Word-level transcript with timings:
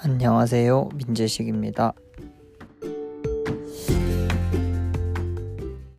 안녕하세요. 0.00 0.90
민재식입니다. 0.94 1.92